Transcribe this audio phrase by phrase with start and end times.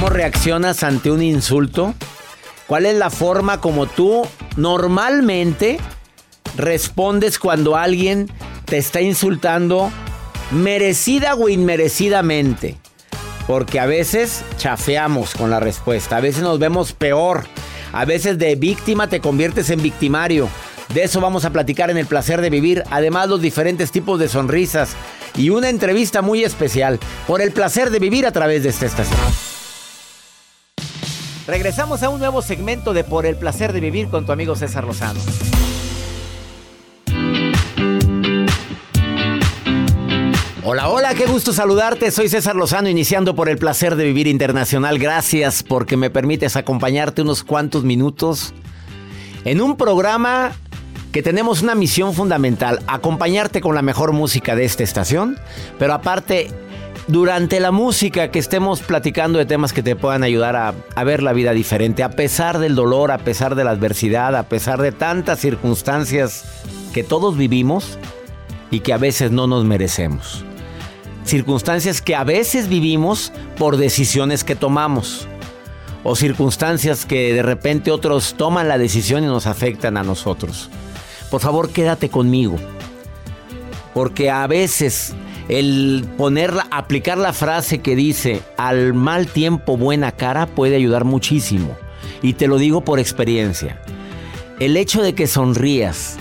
[0.00, 1.92] ¿Cómo reaccionas ante un insulto?
[2.66, 4.22] ¿Cuál es la forma como tú
[4.56, 5.76] normalmente
[6.56, 8.26] respondes cuando alguien
[8.64, 9.92] te está insultando
[10.52, 12.78] merecida o inmerecidamente?
[13.46, 17.44] Porque a veces chafeamos con la respuesta, a veces nos vemos peor,
[17.92, 20.48] a veces de víctima te conviertes en victimario.
[20.94, 24.30] De eso vamos a platicar en el placer de vivir, además los diferentes tipos de
[24.30, 24.96] sonrisas
[25.36, 29.59] y una entrevista muy especial por el placer de vivir a través de esta estación.
[31.46, 34.84] Regresamos a un nuevo segmento de Por el placer de vivir con tu amigo César
[34.84, 35.20] Lozano.
[40.62, 42.10] Hola, hola, qué gusto saludarte.
[42.10, 44.98] Soy César Lozano, iniciando por el placer de vivir internacional.
[44.98, 48.52] Gracias porque me permites acompañarte unos cuantos minutos
[49.44, 50.52] en un programa
[51.12, 55.38] que tenemos una misión fundamental, acompañarte con la mejor música de esta estación,
[55.78, 56.50] pero aparte
[57.06, 61.32] durante la música que estemos platicando de temas que te puedan ayudar a, ver la
[61.32, 65.40] vida diferente, a pesar del dolor, a pesar de la adversidad, a pesar de tantas
[65.40, 66.44] circunstancias
[66.92, 67.98] que todos vivimos
[68.70, 70.44] y que a veces no nos merecemos.
[71.24, 75.26] Circunstancias que a veces vivimos por decisiones que tomamos.
[76.02, 80.70] O circunstancias que de repente otros toman la decisión y nos afectan a nosotros.
[81.30, 82.56] Por favor, quédate conmigo.
[83.92, 85.14] Porque a veces
[85.50, 91.76] el ponerla, aplicar la frase que dice al mal tiempo buena cara puede ayudar muchísimo.
[92.22, 93.82] Y te lo digo por experiencia.
[94.60, 96.18] El hecho de que sonrías,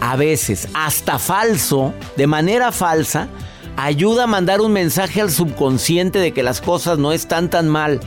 [0.00, 3.28] a veces hasta falso, de manera falsa,
[3.76, 8.00] ayuda a mandar un mensaje al subconsciente de que las cosas no están tan mal.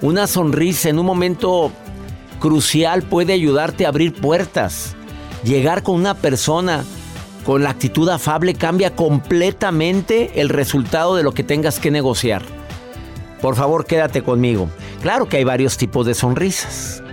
[0.00, 1.70] Una sonrisa en un momento
[2.40, 4.96] crucial puede ayudarte a abrir puertas.
[5.44, 6.84] Llegar con una persona
[7.46, 12.42] con la actitud afable cambia completamente el resultado de lo que tengas que negociar.
[13.40, 14.68] Por favor, quédate conmigo.
[15.00, 17.04] Claro que hay varios tipos de sonrisas.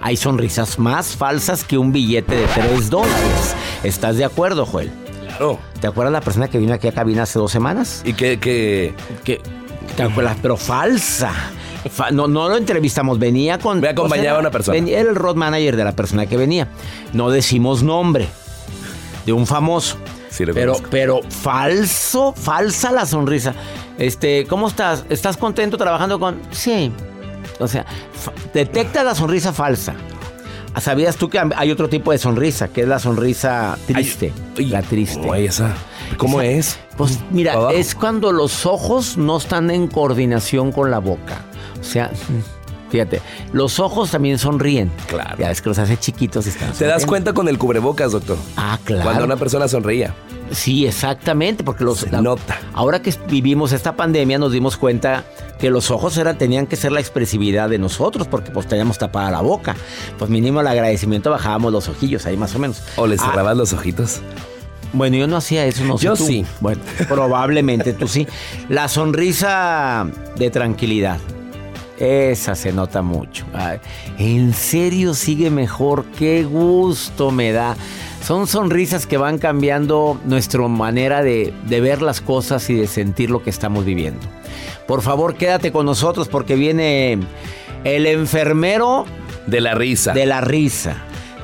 [0.00, 3.56] Hay sonrisas más falsas que un billete de 3 dólares.
[3.82, 4.92] ¿Estás de acuerdo, Joel?
[5.26, 5.58] Claro.
[5.80, 8.02] ¿Te acuerdas la persona que vino aquí a cabina hace dos semanas?
[8.04, 8.94] ¿Y que, que...
[9.24, 9.40] que
[9.96, 10.36] ¿Te acuerdas?
[10.40, 11.32] Pero falsa.
[11.90, 13.80] Fa no, no lo entrevistamos, venía con...
[13.80, 14.74] Me acompañaba o sea, una persona.
[14.76, 16.68] Venía, era el road manager de la persona que venía.
[17.12, 18.28] No decimos nombre
[19.30, 19.96] de un famoso.
[20.28, 20.88] Sí, lo pero, conozco.
[20.90, 23.54] pero falso, falsa la sonrisa.
[23.98, 25.04] Este, ¿cómo estás?
[25.08, 26.40] ¿Estás contento trabajando con.?
[26.50, 26.92] Sí.
[27.58, 27.84] O sea,
[28.54, 29.94] detecta la sonrisa falsa.
[30.80, 34.32] ¿Sabías tú que hay otro tipo de sonrisa, que es la sonrisa triste?
[34.56, 35.20] Ay, la triste.
[35.20, 35.74] ¿Cómo es esa?
[36.16, 36.78] ¿Cómo Esa- es?
[36.96, 37.70] Pues mira, Abajo.
[37.70, 41.42] es cuando los ojos no están en coordinación con la boca.
[41.80, 42.10] O sea,
[42.90, 43.22] fíjate,
[43.52, 44.90] los ojos también sonríen.
[45.06, 45.36] Claro.
[45.38, 48.36] Ya ves que los hace chiquitos y están ¿Te das cuenta con el cubrebocas, doctor?
[48.56, 49.04] Ah, claro.
[49.04, 50.14] Cuando una persona sonreía.
[50.50, 52.58] Sí, exactamente, porque los Se nota.
[52.74, 55.24] Ahora que vivimos esta pandemia nos dimos cuenta
[55.60, 59.30] que los ojos eran, tenían que ser la expresividad de nosotros porque pues teníamos tapada
[59.30, 59.76] la boca.
[60.18, 62.82] Pues mínimo el agradecimiento bajábamos los ojillos ahí más o menos.
[62.96, 64.20] ¿O le Ah, cerrabas los ojitos?
[64.92, 66.26] bueno, yo no hacía eso, no sé Yo tú.
[66.26, 66.44] sí.
[66.58, 68.26] Bueno, probablemente tú sí.
[68.68, 71.18] La sonrisa de tranquilidad.
[72.00, 73.44] Esa se nota mucho.
[73.52, 73.78] Ay,
[74.18, 76.04] en serio sigue mejor.
[76.18, 77.76] Qué gusto me da.
[78.24, 83.30] Son sonrisas que van cambiando nuestra manera de, de ver las cosas y de sentir
[83.30, 84.20] lo que estamos viviendo.
[84.86, 87.18] Por favor, quédate con nosotros porque viene
[87.84, 89.04] el enfermero
[89.46, 90.12] De la risa.
[90.12, 90.96] de la risa.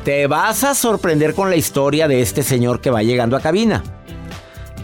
[0.05, 3.83] Te vas a sorprender con la historia de este señor que va llegando a cabina.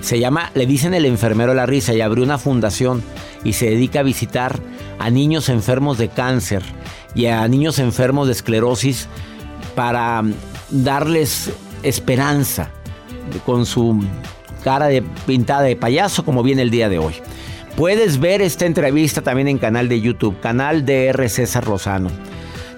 [0.00, 3.02] Se llama, le dicen el enfermero de la risa y abrió una fundación
[3.44, 4.58] y se dedica a visitar
[4.98, 6.62] a niños enfermos de cáncer
[7.14, 9.08] y a niños enfermos de esclerosis
[9.74, 10.34] para mm,
[10.70, 11.50] darles
[11.82, 12.70] esperanza
[13.44, 14.02] con su
[14.64, 17.14] cara de pintada de payaso como viene el día de hoy.
[17.76, 22.10] Puedes ver esta entrevista también en canal de YouTube, canal DR César Lozano.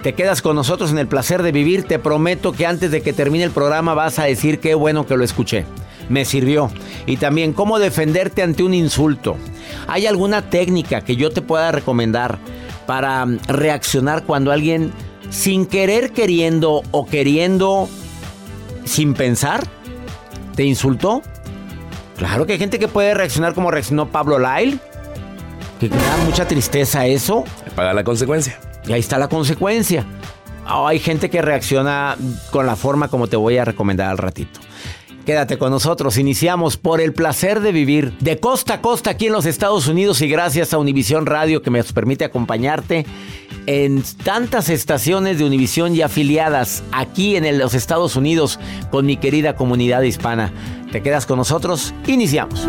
[0.03, 1.85] Te quedas con nosotros en el placer de vivir.
[1.85, 5.17] Te prometo que antes de que termine el programa vas a decir qué bueno que
[5.17, 5.65] lo escuché.
[6.09, 6.71] Me sirvió.
[7.07, 9.37] Y también cómo defenderte ante un insulto.
[9.87, 12.39] ¿Hay alguna técnica que yo te pueda recomendar
[12.87, 14.93] para mm, reaccionar cuando alguien
[15.31, 17.89] sin querer queriendo o queriendo
[18.85, 19.65] sin pensar
[20.55, 21.23] te insultó?
[22.17, 24.79] Claro que hay gente que puede reaccionar como reaccionó Pablo Lyle.
[25.81, 27.45] Que da mucha tristeza eso.
[27.75, 28.59] Paga la consecuencia.
[28.87, 30.07] Y ahí está la consecuencia.
[30.73, 32.17] O hay gente que reacciona
[32.51, 34.61] con la forma como te voy a recomendar al ratito.
[35.25, 36.19] Quédate con nosotros.
[36.19, 40.21] Iniciamos por el placer de vivir de costa a costa aquí en los Estados Unidos
[40.21, 43.07] y gracias a Univisión Radio que me permite acompañarte
[43.67, 48.61] en tantas estaciones de Univisión y afiliadas aquí en los Estados Unidos
[48.91, 50.53] con mi querida comunidad hispana.
[50.93, 51.95] ¿Te quedas con nosotros?
[52.07, 52.69] Iniciamos.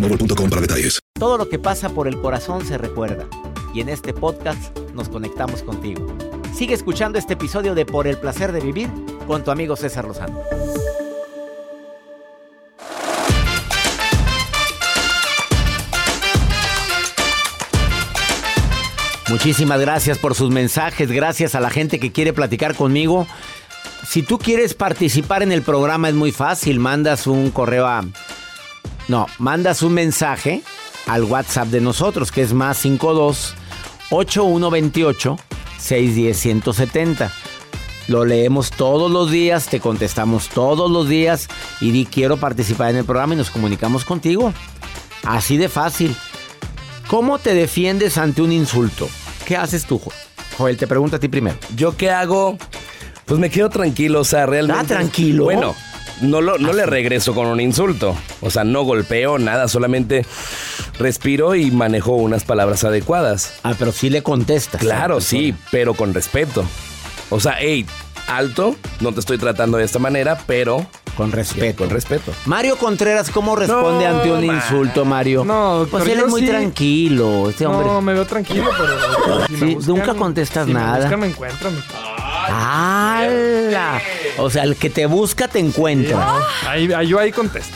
[0.01, 0.99] boostmobile.com para detalles.
[1.19, 3.27] Todo lo que pasa por el corazón se recuerda.
[3.73, 6.05] Y en este podcast nos conectamos contigo.
[6.53, 8.89] Sigue escuchando este episodio de Por el placer de vivir
[9.27, 10.41] con tu amigo César Lozano.
[19.29, 23.27] Muchísimas gracias por sus mensajes, gracias a la gente que quiere platicar conmigo.
[24.05, 28.03] Si tú quieres participar en el programa es muy fácil, mandas un correo a
[29.11, 30.63] no, mandas un mensaje
[31.05, 33.53] al WhatsApp de nosotros, que es más 52
[34.09, 35.37] 8128
[35.79, 37.31] 610 170.
[38.07, 41.47] Lo leemos todos los días, te contestamos todos los días
[41.79, 44.53] y di quiero participar en el programa y nos comunicamos contigo.
[45.23, 46.15] Así de fácil.
[47.07, 49.07] ¿Cómo te defiendes ante un insulto?
[49.45, 50.11] ¿Qué haces tú, Jo-
[50.57, 50.77] Joel?
[50.77, 51.57] Te pregunto a ti primero.
[51.75, 52.57] ¿Yo qué hago?
[53.25, 54.81] Pues me quedo tranquilo, o sea, realmente.
[54.81, 55.43] Ah, tranquilo.
[55.45, 55.75] Bueno,
[56.21, 58.15] no, lo, no le regreso con un insulto.
[58.41, 60.25] O sea, no golpeo nada, solamente
[60.99, 63.59] respiro y manejo unas palabras adecuadas.
[63.63, 64.81] Ah, pero sí le contestas.
[64.81, 66.63] Claro, sí, pero con respeto.
[67.29, 67.85] O sea, hey,
[68.27, 71.83] alto, no te estoy tratando de esta manera, pero Con respeto.
[71.83, 72.31] con respeto.
[72.45, 75.43] Mario Contreras, ¿cómo responde No, ante un ma- insulto, Mario?
[75.45, 77.87] No, doctor, pues él yo es muy sí- tranquilo, este hombre.
[77.87, 79.47] No, me veo tranquilo, pero.
[79.47, 80.93] si me Sí, nunca contestas si nada.
[80.95, 81.73] Me buscan, me encuentran.
[82.49, 84.01] ¡Hala!
[84.37, 86.35] O sea, el que te busca te encuentra.
[86.67, 87.75] Ahí, ahí- yo ahí contesto.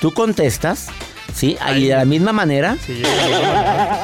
[0.00, 0.88] ¿Tú contestas?
[1.34, 1.56] ¿Sí?
[1.60, 2.76] Ahí de la misma manera.
[2.84, 3.02] Sí,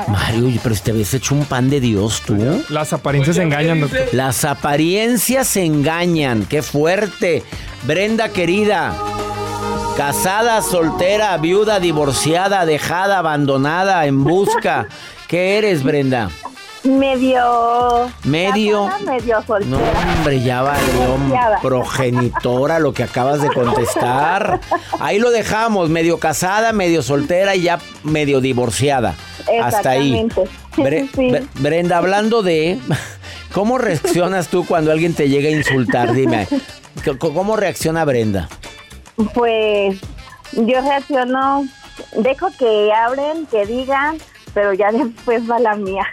[0.09, 2.64] Mario, pero si te habías hecho un pan de Dios, tú.
[2.71, 4.00] las apariencias engañan, doctor.
[4.12, 6.45] Las apariencias engañan.
[6.47, 7.43] ¡Qué fuerte!
[7.83, 8.95] Brenda, querida.
[9.97, 14.87] Casada, soltera, viuda, divorciada, dejada, abandonada, en busca.
[15.26, 16.31] ¿Qué eres, Brenda?
[16.85, 18.11] Medio.
[18.25, 18.89] Medio.
[19.05, 19.79] medio soltera.
[19.79, 19.79] No,
[20.17, 24.61] hombre, ya valió progenitora lo que acabas de contestar.
[25.01, 29.15] Ahí lo dejamos, medio casada, medio soltera y ya medio divorciada.
[29.63, 30.27] Hasta ahí.
[30.77, 31.29] Bre- Sí.
[31.31, 32.79] Bre- Brenda, hablando de
[33.53, 36.47] cómo reaccionas tú cuando alguien te llega a insultar, dime.
[37.19, 38.49] ¿Cómo reacciona Brenda?
[39.35, 39.99] Pues
[40.53, 41.67] yo reacciono,
[42.17, 44.19] dejo que hablen, que digan,
[44.55, 46.07] pero ya después va la mía.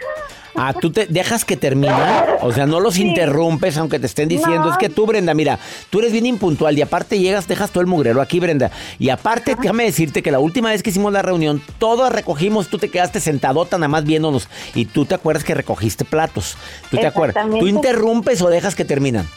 [0.56, 4.66] Ah, tú te dejas que termina, o sea, no los interrumpes aunque te estén diciendo,
[4.66, 4.72] No.
[4.72, 5.58] es que tú, Brenda, mira,
[5.90, 8.70] tú eres bien impuntual y aparte llegas, dejas todo el mugrero aquí, Brenda.
[8.98, 12.78] Y aparte, déjame decirte que la última vez que hicimos la reunión, todos recogimos, tú
[12.78, 16.56] te quedaste sentadota nada más viéndonos y tú te acuerdas que recogiste platos.
[16.90, 17.46] ¿Tú te acuerdas?
[17.58, 19.28] ¿Tú interrumpes o dejas que terminan?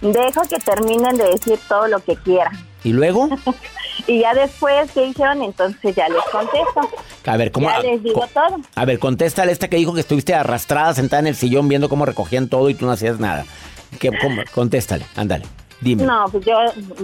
[0.00, 2.52] Dejo que terminen de decir todo lo que quieran.
[2.84, 3.28] ¿Y luego?
[4.06, 5.42] Y ya después, ¿qué hicieron?
[5.42, 6.80] Entonces ya les contesto.
[7.26, 7.68] A ver, ¿cómo?
[7.70, 8.58] Ya les digo todo.
[8.74, 12.06] A ver, contéstale esta que dijo que estuviste arrastrada, sentada en el sillón viendo cómo
[12.06, 13.44] recogían todo y tú no hacías nada.
[13.98, 14.42] ¿Qué, cómo?
[14.54, 15.44] Contéstale, ándale,
[15.80, 16.04] dime.
[16.04, 16.56] No, pues yo,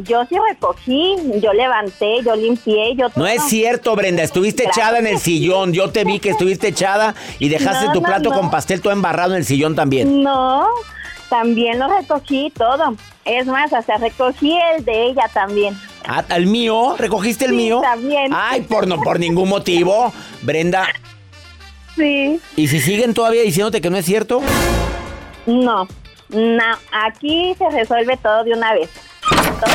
[0.05, 3.25] yo sí recogí, yo levanté, yo limpié, yo todo.
[3.25, 4.87] No es cierto, Brenda, estuviste Gracias.
[4.87, 5.73] echada en el sillón.
[5.73, 8.37] Yo te vi que estuviste echada y dejaste No, tu no, plato no.
[8.37, 10.23] con pastel todo embarrado en el sillón también.
[10.23, 10.67] No,
[11.29, 12.95] también lo recogí todo.
[13.25, 15.77] Es más, hasta recogí el de ella también.
[16.07, 16.95] Ah, ¿El mío?
[16.99, 17.81] ¿Recogiste el Sí, mío?
[17.83, 18.33] también.
[18.35, 20.13] Ay, por no, por ningún motivo.
[20.43, 20.87] Brenda,
[21.97, 22.39] Sí.
[22.57, 24.41] ¿y si siguen todavía diciéndote que no es cierto?
[25.47, 25.89] No,
[26.29, 28.91] no, aquí se resuelve todo de una vez.
[29.29, 29.71] Todo-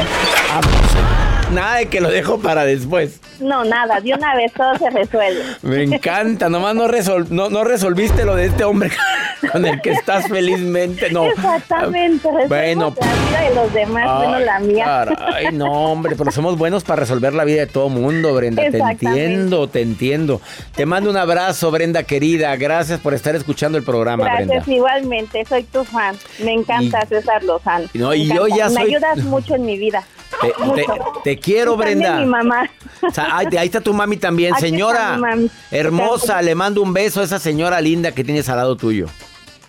[0.54, 1.04] Ah, pues,
[1.52, 3.20] nada de que lo dejo para después.
[3.40, 5.42] No, nada, de una vez todo se resuelve.
[5.64, 8.92] Me encanta, nomás no, resol- no, no resolviste lo de este hombre
[9.52, 11.26] con el que estás felizmente, no.
[11.26, 15.06] Exactamente, Bueno, la vida de los demás, bueno, la mía.
[15.34, 18.62] Ay, no, hombre, pero somos buenos para resolver la vida de todo mundo, Brenda.
[18.70, 20.40] Te entiendo, te entiendo.
[20.76, 22.56] Te mando un abrazo, Brenda querida.
[22.58, 24.74] Gracias por estar escuchando el programa, Gracias, Brenda.
[24.74, 26.16] igualmente, soy tu fan.
[26.44, 27.88] Me encanta Y- César Lozano.
[27.96, 30.04] No, y yo ya Me soy- ayudas mucho en mi vida.
[30.42, 30.86] Te, te-
[31.24, 32.18] te quiero, Brenda.
[32.18, 32.70] mi mamá.
[33.08, 35.18] O sea, ay, ahí está tu mami también, Aquí señora.
[35.18, 35.50] mami.
[35.72, 39.08] Hermosa, le mando un beso a esa señora linda que tienes al lado tuyo.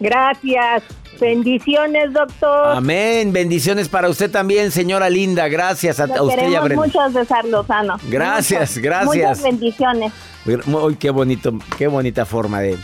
[0.00, 0.82] Gracias.
[1.20, 2.76] Bendiciones, doctor.
[2.76, 3.32] Amén.
[3.32, 5.46] Bendiciones para usted también, señora linda.
[5.48, 6.84] Gracias a, usted y a Brenda.
[6.84, 7.96] mucho, César Lozano.
[8.08, 9.06] Gracias, gracias.
[9.38, 10.12] Muchas bendiciones.
[10.66, 12.76] Uy, qué bonito, qué bonita forma de,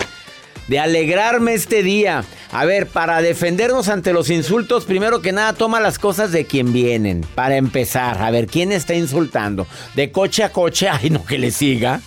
[0.68, 2.24] de alegrarme este día.
[2.52, 6.72] A ver, para defendernos ante los insultos, primero que nada, toma las cosas de quien
[6.72, 7.22] vienen.
[7.34, 9.66] Para empezar, a ver, ¿quién está insultando?
[9.94, 12.00] De coche a coche, ay, no, que le siga.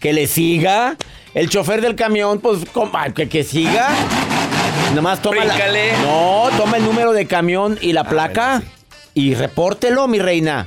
[0.00, 0.96] Que le siga.
[1.34, 2.60] El chofer del camión, pues,
[3.14, 3.88] que, que siga.
[4.94, 5.92] Nomás toma la- Bríncale.
[6.02, 8.72] No, toma el número de camión y la placa bueno,
[9.14, 10.66] y repórtelo, mi reina.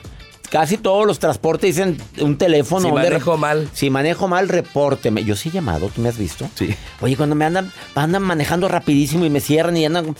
[0.51, 2.87] Casi todos los transportes dicen un teléfono.
[2.89, 3.69] Si manejo mal.
[3.71, 5.23] Si manejo mal, repórteme.
[5.23, 6.45] Yo sí he llamado, ¿tú me has visto?
[6.55, 6.75] Sí.
[6.99, 10.13] Oye, cuando me andan, andan manejando rapidísimo y me cierran y andan.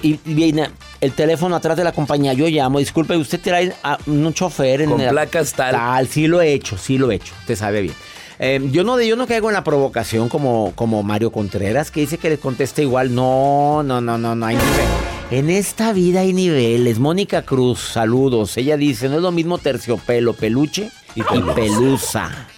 [0.00, 4.32] y, viene el teléfono atrás de la compañía, yo llamo, disculpe, usted trae a un
[4.32, 5.72] chofer en Con la- placas tal.
[5.74, 7.94] Tal, sí lo he hecho, sí lo he hecho, te sabe bien.
[8.38, 12.18] Eh, yo no yo no caigo en la provocación como, como Mario Contreras, que dice
[12.18, 13.12] que le contesta igual.
[13.12, 15.03] No, no, no, no, no hay nivel.
[15.30, 16.98] En esta vida hay niveles.
[16.98, 18.56] Mónica Cruz, saludos.
[18.56, 21.22] Ella dice, no es lo mismo terciopelo, peluche y
[21.54, 22.48] pelusa.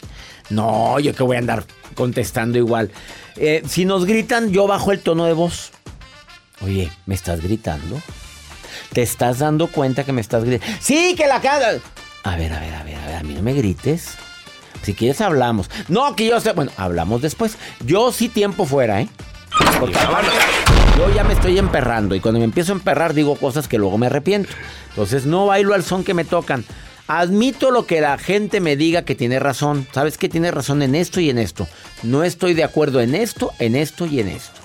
[0.50, 2.90] No, yo que voy a andar contestando igual.
[3.37, 5.70] Eh, si nos gritan, yo bajo el tono de voz.
[6.61, 8.00] Oye, ¿me estás gritando?
[8.92, 10.76] ¿Te estás dando cuenta que me estás gritando?
[10.80, 11.78] Sí, que la cara.
[12.25, 14.16] A ver, a ver, a ver, a ver, a mí no me grites.
[14.82, 15.70] Si quieres hablamos.
[15.88, 16.52] No, que yo sé.
[16.52, 17.56] Bueno, hablamos después.
[17.85, 19.08] Yo sí tiempo fuera, ¿eh?
[20.97, 23.99] Yo ya me estoy emperrando y cuando me empiezo a emperrar digo cosas que luego
[23.99, 24.50] me arrepiento.
[24.91, 26.65] Entonces no bailo al son que me tocan.
[27.07, 29.87] Admito lo que la gente me diga que tiene razón.
[29.93, 31.69] ¿Sabes que tiene razón en esto y en esto?
[32.03, 34.61] No estoy de acuerdo en esto, en esto y en esto.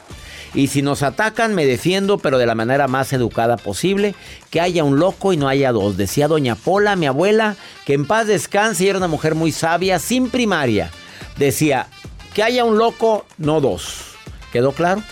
[0.53, 4.15] Y si nos atacan, me defiendo, pero de la manera más educada posible.
[4.49, 5.97] Que haya un loco y no haya dos.
[5.97, 9.99] Decía doña Pola, mi abuela, que en paz descanse y era una mujer muy sabia,
[9.99, 10.91] sin primaria.
[11.37, 11.87] Decía,
[12.33, 14.15] que haya un loco, no dos.
[14.51, 15.03] ¿Quedó claro?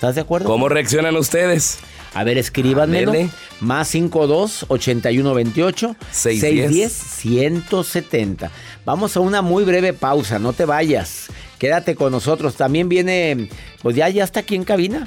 [0.00, 0.46] ¿Estás de acuerdo?
[0.48, 1.76] ¿Cómo reaccionan ustedes?
[2.14, 3.10] A ver, escríbanmelo.
[3.10, 3.28] Ándele.
[3.60, 6.90] Más 52 81 28 610.
[6.90, 8.50] 170.
[8.86, 11.26] Vamos a una muy breve pausa, no te vayas.
[11.58, 12.54] Quédate con nosotros.
[12.54, 13.50] También viene,
[13.82, 15.04] pues ya, ya está aquí en cabina,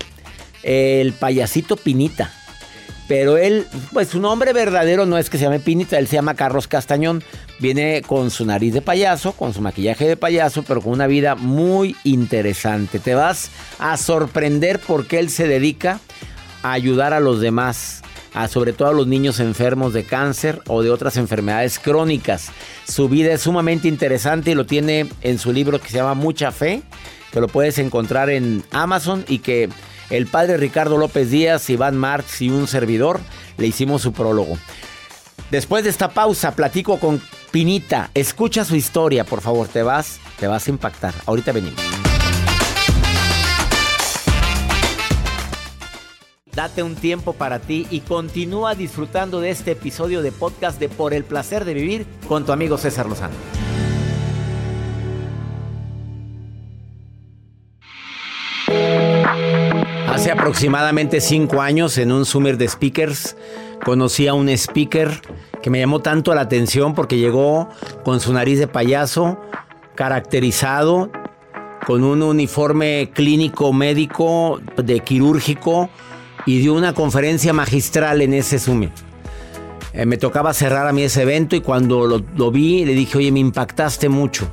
[0.61, 2.31] el payasito Pinita.
[3.07, 6.35] Pero él, pues su nombre verdadero no es que se llame Pinita, él se llama
[6.35, 7.23] Carlos Castañón.
[7.59, 11.35] Viene con su nariz de payaso, con su maquillaje de payaso, pero con una vida
[11.35, 12.99] muy interesante.
[12.99, 15.99] Te vas a sorprender porque él se dedica
[16.63, 18.01] a ayudar a los demás,
[18.33, 22.49] a sobre todo a los niños enfermos de cáncer o de otras enfermedades crónicas.
[22.87, 26.51] Su vida es sumamente interesante y lo tiene en su libro que se llama Mucha
[26.51, 26.81] Fe,
[27.31, 29.69] que lo puedes encontrar en Amazon y que
[30.09, 33.19] el padre Ricardo López Díaz, Iván Marx y un servidor
[33.57, 34.57] le hicimos su prólogo.
[35.49, 37.21] Después de esta pausa, platico con
[37.53, 38.09] Pinita.
[38.15, 39.67] Escucha su historia, por favor.
[39.67, 41.13] Te vas, te vas a impactar.
[41.27, 41.79] Ahorita venimos.
[46.51, 51.13] Date un tiempo para ti y continúa disfrutando de este episodio de podcast de Por
[51.13, 53.35] el placer de vivir con tu amigo César Lozano.
[60.33, 63.37] aproximadamente cinco años en un Summer de Speakers.
[63.85, 65.21] Conocí a un speaker
[65.63, 67.69] que me llamó tanto la atención porque llegó
[68.03, 69.39] con su nariz de payaso,
[69.95, 71.09] caracterizado,
[71.87, 75.89] con un uniforme clínico médico de quirúrgico
[76.45, 78.91] y dio una conferencia magistral en ese Summit.
[79.93, 83.17] Eh, me tocaba cerrar a mí ese evento y cuando lo, lo vi le dije,
[83.17, 84.51] oye, me impactaste mucho.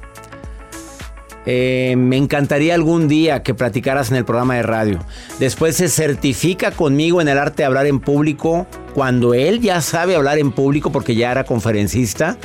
[1.47, 4.99] Eh, me encantaría algún día que platicaras en el programa de radio.
[5.39, 10.17] Después se certifica conmigo en el arte de hablar en público cuando él ya sabe
[10.17, 12.37] hablar en público porque ya era conferencista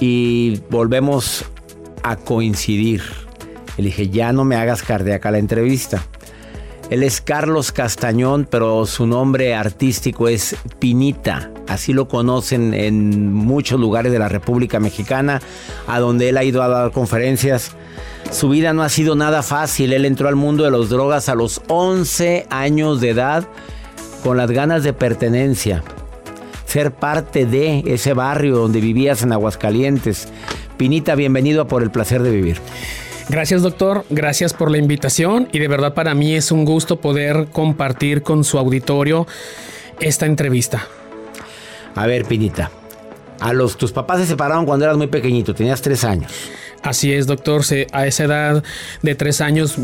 [0.00, 1.44] y volvemos
[2.02, 3.02] a coincidir.
[3.76, 6.02] Le dije, ya no me hagas cardíaca la entrevista.
[6.90, 11.50] Él es Carlos Castañón, pero su nombre artístico es Pinita.
[11.66, 15.42] Así lo conocen en muchos lugares de la República Mexicana,
[15.86, 17.76] a donde él ha ido a dar conferencias.
[18.30, 19.92] Su vida no ha sido nada fácil.
[19.92, 23.48] Él entró al mundo de las drogas a los 11 años de edad
[24.22, 25.82] con las ganas de pertenencia.
[26.66, 30.28] Ser parte de ese barrio donde vivías en Aguascalientes.
[30.76, 32.60] Pinita, bienvenido a Por el Placer de Vivir.
[33.30, 37.48] Gracias doctor, gracias por la invitación y de verdad para mí es un gusto poder
[37.50, 39.26] compartir con su auditorio
[40.00, 40.86] esta entrevista.
[41.94, 42.70] A ver, Pinita,
[43.40, 46.32] a los tus papás se separaron cuando eras muy pequeñito, tenías tres años.
[46.82, 47.62] Así es, doctor.
[47.92, 48.64] a esa edad
[49.02, 49.76] de tres años,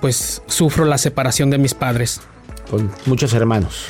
[0.00, 2.20] pues sufro la separación de mis padres.
[2.70, 3.86] Con muchos hermanos.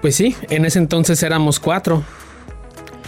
[0.00, 2.04] Pues sí, en ese entonces éramos cuatro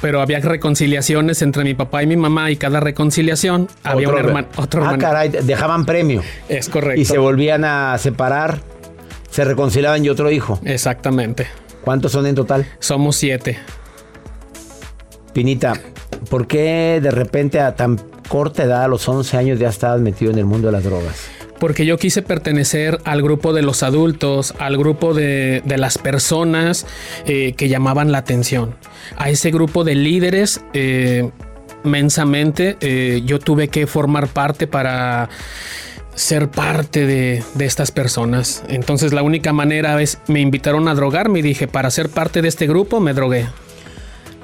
[0.01, 4.49] pero había reconciliaciones entre mi papá y mi mamá y cada reconciliación había un hermano,
[4.57, 5.07] otro ah, hermano.
[5.07, 6.23] Ah, caray, dejaban premio.
[6.49, 7.01] Es correcto.
[7.01, 8.61] Y se volvían a separar,
[9.31, 10.61] se reconciliaban y otro hijo.
[10.65, 11.47] Exactamente.
[11.83, 12.67] ¿Cuántos son en total?
[12.79, 13.59] Somos siete.
[15.33, 15.75] Pinita,
[16.31, 20.31] ¿por qué de repente a tan corta edad, a los 11 años, ya estabas metido
[20.31, 21.29] en el mundo de las drogas?
[21.59, 26.87] porque yo quise pertenecer al grupo de los adultos, al grupo de, las personas
[27.27, 28.75] eh, que llamaban la atención,
[29.17, 30.61] a ese grupo de líderes.
[30.73, 31.31] Eh,
[31.85, 35.29] mensamente eh, yo tuve que formar parte para
[36.15, 38.65] ser parte de, de, estas personas.
[38.69, 42.49] Entonces la única manera es, me invitaron a drogarme y dije, para ser parte de
[42.49, 43.47] este grupo me drogué.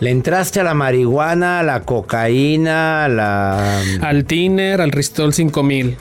[0.01, 3.81] ¿Le entraste a la marihuana, a la cocaína, a la...
[4.03, 5.97] Al tiner, al Ristol 5000.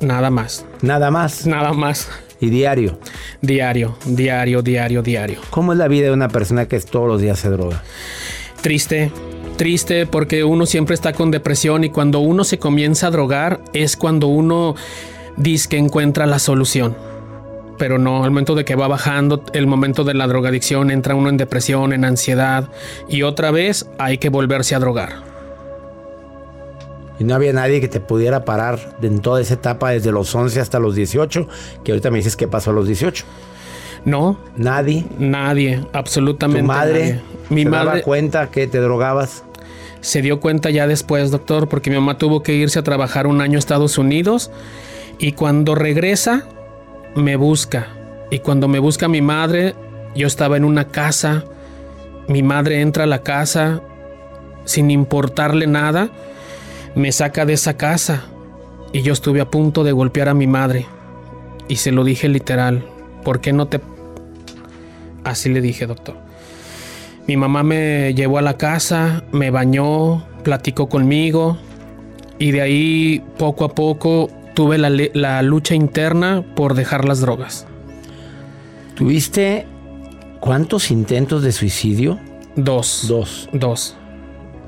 [0.00, 0.64] Nada más.
[0.80, 1.46] Nada más.
[1.46, 2.08] Nada más.
[2.40, 2.98] ¿Y diario?
[3.42, 5.40] Diario, diario, diario, diario.
[5.50, 7.82] ¿Cómo es la vida de una persona que todos los días se droga?
[8.62, 9.12] Triste,
[9.56, 13.96] triste porque uno siempre está con depresión y cuando uno se comienza a drogar es
[13.96, 14.74] cuando uno
[15.36, 16.96] dice que encuentra la solución.
[17.80, 21.30] Pero no, al momento de que va bajando, el momento de la drogadicción, entra uno
[21.30, 22.68] en depresión, en ansiedad
[23.08, 25.22] y otra vez hay que volverse a drogar.
[27.18, 30.60] Y no había nadie que te pudiera parar en toda esa etapa desde los 11
[30.60, 31.48] hasta los 18,
[31.82, 33.24] que ahorita me dices qué pasó a los 18.
[34.04, 34.38] No.
[34.58, 35.06] Nadie.
[35.18, 36.60] Nadie, absolutamente.
[36.60, 37.20] ¿Tu madre?
[37.48, 37.86] Mi ¿se madre.
[37.86, 39.42] daba cuenta que te drogabas?
[40.02, 43.40] Se dio cuenta ya después, doctor, porque mi mamá tuvo que irse a trabajar un
[43.40, 44.50] año a Estados Unidos
[45.18, 46.44] y cuando regresa
[47.14, 47.88] me busca.
[48.30, 49.74] Y cuando me busca mi madre,
[50.14, 51.44] yo estaba en una casa.
[52.28, 53.82] Mi madre entra a la casa
[54.64, 56.10] sin importarle nada
[56.94, 58.24] me saca de esa casa
[58.92, 60.86] y yo estuve a punto de golpear a mi madre.
[61.68, 62.84] Y se lo dije literal,
[63.24, 63.80] ¿por qué no te...
[65.22, 66.16] Así le dije, doctor.
[67.26, 71.58] Mi mamá me llevó a la casa, me bañó, platicó conmigo
[72.38, 77.66] y de ahí poco a poco tuve la, la lucha interna por dejar las drogas.
[78.94, 79.66] ¿Tuviste
[80.38, 82.20] cuántos intentos de suicidio?
[82.56, 83.06] Dos.
[83.08, 83.48] Dos.
[83.54, 83.96] Dos.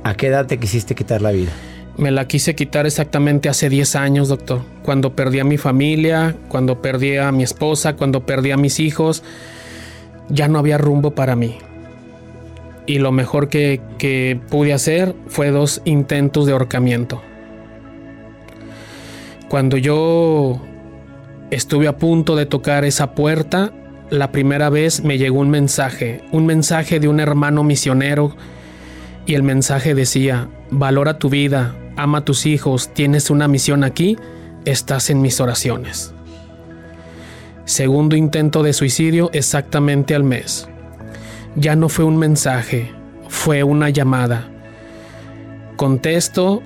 [0.03, 1.51] ¿A qué edad te quisiste quitar la vida?
[1.99, 4.63] Me la quise quitar exactamente hace 10 años, doctor.
[4.83, 9.23] Cuando perdí a mi familia, cuando perdí a mi esposa, cuando perdí a mis hijos,
[10.31, 11.59] ya no había rumbo para mí.
[12.87, 17.21] Y lo mejor que, que pude hacer fue dos intentos de ahorcamiento.
[19.53, 20.63] Cuando yo
[21.51, 23.71] estuve a punto de tocar esa puerta,
[24.09, 28.35] la primera vez me llegó un mensaje, un mensaje de un hermano misionero,
[29.27, 34.17] y el mensaje decía, valora tu vida, ama a tus hijos, tienes una misión aquí,
[34.65, 36.15] estás en mis oraciones.
[37.67, 40.67] Segundo intento de suicidio exactamente al mes.
[41.57, 42.91] Ya no fue un mensaje,
[43.29, 44.49] fue una llamada.
[45.77, 46.63] Contesto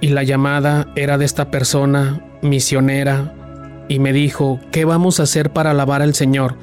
[0.00, 3.34] y la llamada era de esta persona misionera
[3.88, 6.54] y me dijo, ¿qué vamos a hacer para alabar al Señor?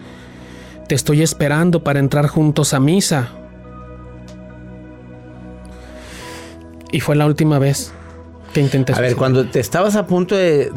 [0.87, 3.29] Te estoy esperando para entrar juntos a misa.
[6.91, 7.91] Y fue la última vez
[8.53, 8.93] que intenté.
[8.93, 10.71] A ver, cuando te estabas a punto de,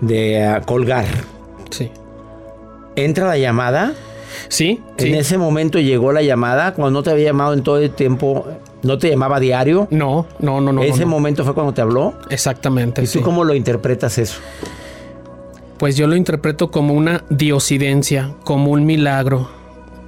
[0.00, 1.06] de ah, colgar.
[1.70, 1.90] Sí.
[2.94, 3.94] ¿Entra la llamada?
[4.48, 5.12] Sí, En sí.
[5.14, 8.46] ese momento llegó la llamada, cuando no te había llamado en todo el tiempo,
[8.82, 9.88] ¿no te llamaba diario?
[9.90, 10.82] No, no, no, no.
[10.82, 11.10] ese no, no.
[11.12, 12.14] momento fue cuando te habló.
[12.30, 13.02] Exactamente.
[13.02, 13.20] ¿Y tú sí.
[13.20, 14.40] cómo lo interpretas eso?
[15.78, 19.48] Pues yo lo interpreto como una diosidencia, como un milagro,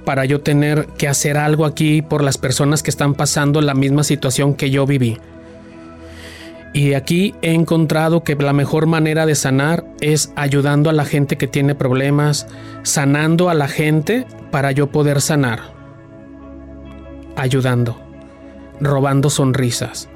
[0.05, 4.03] para yo tener que hacer algo aquí por las personas que están pasando la misma
[4.03, 5.17] situación que yo viví.
[6.73, 11.37] Y aquí he encontrado que la mejor manera de sanar es ayudando a la gente
[11.37, 12.47] que tiene problemas,
[12.81, 15.59] sanando a la gente para yo poder sanar.
[17.35, 17.99] Ayudando,
[18.79, 20.09] robando sonrisas,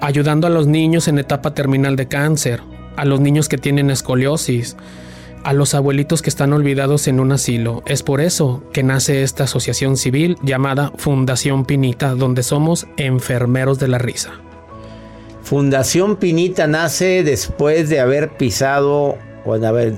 [0.00, 2.60] ayudando a los niños en etapa terminal de cáncer,
[2.96, 4.76] a los niños que tienen escoliosis,
[5.44, 7.82] a los abuelitos que están olvidados en un asilo.
[7.86, 13.88] Es por eso que nace esta asociación civil llamada Fundación Pinita, donde somos enfermeros de
[13.88, 14.32] la risa.
[15.42, 19.94] Fundación Pinita nace después de haber pisado o de haber,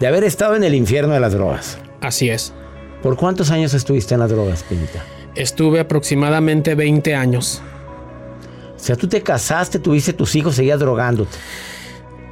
[0.00, 1.78] de haber estado en el infierno de las drogas.
[2.00, 2.52] Así es.
[3.00, 5.02] ¿Por cuántos años estuviste en las drogas, Pinita?
[5.34, 7.62] Estuve aproximadamente 20 años.
[8.74, 11.36] O sea, tú te casaste, tuviste tus hijos, seguías drogándote.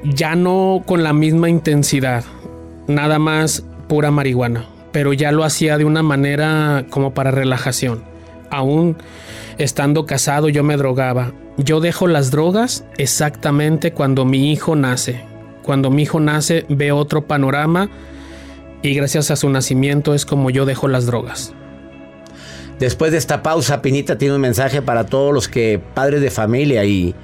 [0.03, 2.25] Ya no con la misma intensidad,
[2.87, 8.03] nada más pura marihuana, pero ya lo hacía de una manera como para relajación.
[8.51, 8.97] Aún
[9.59, 11.33] estando casado yo me drogaba.
[11.59, 15.21] Yo dejo las drogas exactamente cuando mi hijo nace.
[15.63, 17.91] Cuando mi hijo nace ve otro panorama
[18.81, 21.53] y gracias a su nacimiento es como yo dejo las drogas.
[22.79, 26.85] Después de esta pausa, Pinita tiene un mensaje para todos los que padres de familia
[26.85, 27.15] y,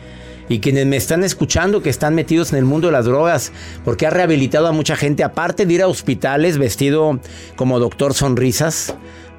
[0.48, 3.52] y quienes me están escuchando que están metidos en el mundo de las drogas,
[3.84, 7.20] porque ha rehabilitado a mucha gente, aparte de ir a hospitales vestido
[7.56, 8.94] como doctor sonrisas,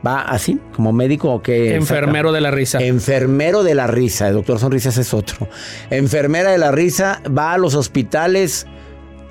[0.05, 2.79] va así, como médico o que Enfermero de la risa.
[2.79, 5.47] Enfermero de la risa, el doctor Sonrisas es otro.
[5.89, 8.67] Enfermera de la risa va a los hospitales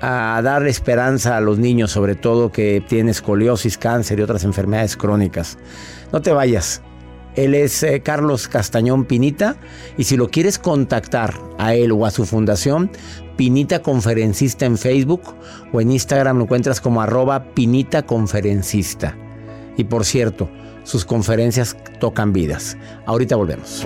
[0.01, 4.97] a dar esperanza a los niños, sobre todo que tienen escoliosis, cáncer y otras enfermedades
[4.97, 5.57] crónicas.
[6.11, 6.81] No te vayas.
[7.35, 9.57] Él es eh, Carlos Castañón Pinita
[9.97, 12.89] y si lo quieres contactar a él o a su fundación,
[13.35, 15.21] Pinita Conferencista en Facebook
[15.73, 19.17] o en Instagram lo encuentras como arroba Pinita Conferencista.
[19.77, 20.49] Y por cierto,
[20.83, 22.77] sus conferencias tocan vidas.
[23.05, 23.85] Ahorita volvemos.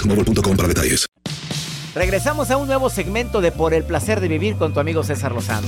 [0.00, 1.06] boostmobile.com para detalles.
[1.94, 5.32] Regresamos a un nuevo segmento de Por el placer de vivir con tu amigo César
[5.32, 5.66] Lozano.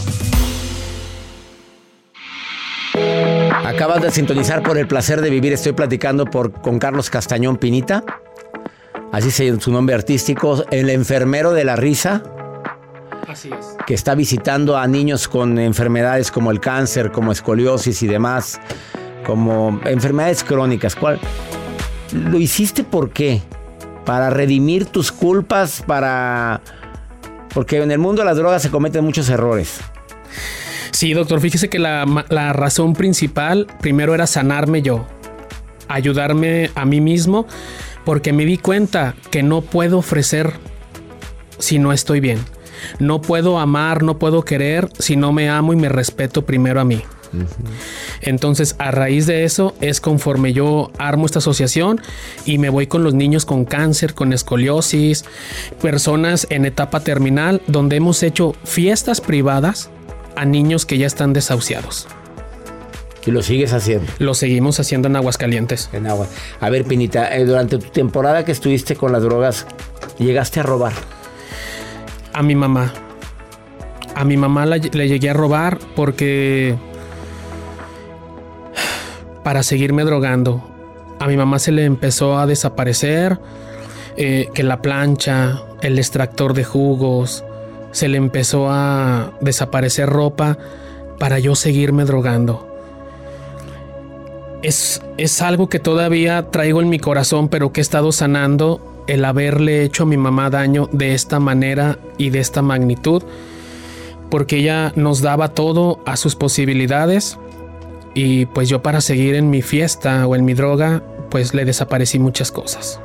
[3.65, 5.53] Acabas de sintonizar por el placer de vivir.
[5.53, 8.05] Estoy platicando por, con Carlos Castañón Pinita.
[9.11, 10.65] Así es su nombre artístico.
[10.71, 12.23] El enfermero de la risa.
[13.27, 13.77] Así es.
[13.87, 18.61] que está visitando a niños con enfermedades como el cáncer, como escoliosis y demás,
[19.25, 20.95] como enfermedades crónicas.
[20.95, 21.19] ¿Cuál?
[22.13, 23.41] ¿Lo hiciste por qué?
[24.05, 25.83] ¿Para redimir tus culpas?
[25.87, 26.61] ¿Para...?
[27.55, 29.81] Porque en el mundo de las drogas se cometen muchos errores.
[30.91, 35.07] Sí, doctor, fíjese que la, la razón principal primero era sanarme yo,
[35.89, 37.47] ayudarme a mí mismo,
[38.05, 40.53] porque me di cuenta que no puedo ofrecer
[41.59, 42.39] si no estoy bien.
[42.99, 46.85] No puedo amar, no puedo querer si no me amo y me respeto primero a
[46.85, 47.03] mí.
[48.21, 52.01] Entonces, a raíz de eso es conforme yo armo esta asociación
[52.45, 55.25] y me voy con los niños con cáncer, con escoliosis,
[55.81, 59.91] personas en etapa terminal, donde hemos hecho fiestas privadas
[60.37, 62.07] a niños que ya están desahuciados.
[63.25, 64.11] Y lo sigues haciendo.
[64.19, 65.89] Lo seguimos haciendo en Aguascalientes.
[65.93, 66.27] En agua.
[66.61, 69.65] A ver, Pinita, eh, durante tu temporada que estuviste con las drogas,
[70.19, 70.93] llegaste a robar.
[72.33, 72.93] A mi mamá.
[74.17, 76.75] A mi mamá la- le llegué a robar porque...
[79.45, 80.63] Para seguirme drogando.
[81.19, 83.39] A mi mamá se le empezó a desaparecer.
[84.17, 87.45] eh, que la plancha, el extractor de jugos,
[87.93, 90.59] se le empezó a desaparecer ropa
[91.19, 92.69] para yo seguirme drogando.
[94.63, 99.25] Es, es algo que todavía traigo en mi corazón, pero que he estado sanando el
[99.25, 103.23] haberle hecho a mi mamá daño de esta manera y de esta magnitud,
[104.31, 107.39] porque ella nos daba todo a sus posibilidades
[108.15, 112.19] y pues yo para seguir en mi fiesta o en mi droga, pues le desaparecí
[112.19, 113.01] muchas cosas.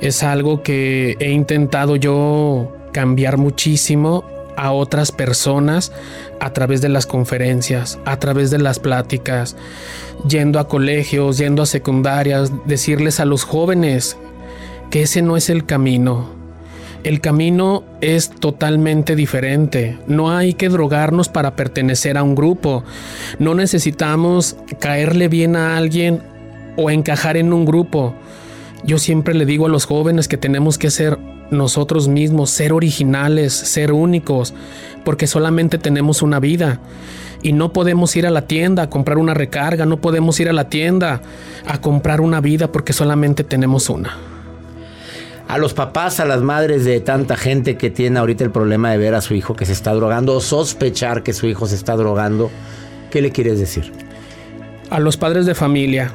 [0.00, 4.24] Es algo que he intentado yo cambiar muchísimo
[4.56, 5.92] a otras personas
[6.38, 9.56] a través de las conferencias, a través de las pláticas,
[10.28, 14.16] yendo a colegios, yendo a secundarias, decirles a los jóvenes
[14.90, 16.39] que ese no es el camino.
[17.02, 19.98] El camino es totalmente diferente.
[20.06, 22.84] No hay que drogarnos para pertenecer a un grupo.
[23.38, 26.22] No necesitamos caerle bien a alguien
[26.76, 28.14] o encajar en un grupo.
[28.84, 31.18] Yo siempre le digo a los jóvenes que tenemos que ser
[31.50, 34.52] nosotros mismos, ser originales, ser únicos,
[35.02, 36.80] porque solamente tenemos una vida.
[37.42, 40.52] Y no podemos ir a la tienda a comprar una recarga, no podemos ir a
[40.52, 41.22] la tienda
[41.66, 44.29] a comprar una vida porque solamente tenemos una.
[45.50, 48.98] A los papás, a las madres de tanta gente que tiene ahorita el problema de
[48.98, 51.96] ver a su hijo que se está drogando o sospechar que su hijo se está
[51.96, 52.52] drogando,
[53.10, 53.92] ¿qué le quieres decir?
[54.90, 56.12] A los padres de familia,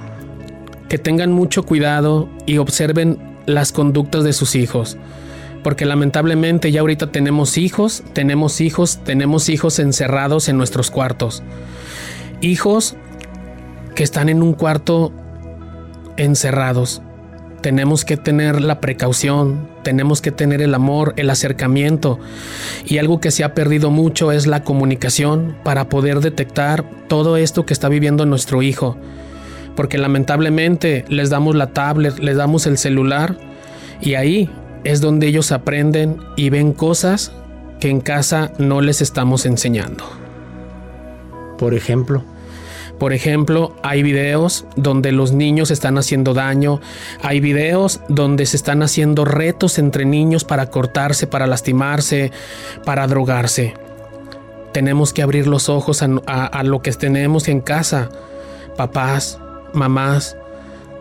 [0.87, 4.97] que tengan mucho cuidado y observen las conductas de sus hijos.
[5.65, 11.43] Porque lamentablemente ya ahorita tenemos hijos, tenemos hijos, tenemos hijos encerrados en nuestros cuartos.
[12.39, 12.95] Hijos
[13.95, 15.11] que están en un cuarto
[16.15, 17.01] encerrados.
[17.61, 22.19] Tenemos que tener la precaución, tenemos que tener el amor, el acercamiento.
[22.85, 27.65] Y algo que se ha perdido mucho es la comunicación para poder detectar todo esto
[27.65, 28.97] que está viviendo nuestro hijo
[29.75, 33.37] porque lamentablemente les damos la tablet, les damos el celular
[34.01, 34.49] y ahí
[34.83, 37.33] es donde ellos aprenden y ven cosas
[37.79, 40.05] que en casa no les estamos enseñando.
[41.57, 42.23] Por ejemplo.
[42.99, 46.79] Por ejemplo, hay videos donde los niños están haciendo daño,
[47.21, 52.31] hay videos donde se están haciendo retos entre niños para cortarse, para lastimarse,
[52.85, 53.73] para drogarse.
[54.71, 58.09] Tenemos que abrir los ojos a, lo que tenemos en casa.
[58.77, 59.39] Papás,
[59.73, 60.37] mamás,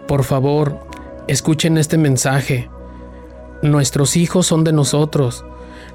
[0.08, 0.78] por favor,
[1.28, 2.70] escuchen este mensaje.
[3.62, 5.44] Nuestros hijos son de nosotros.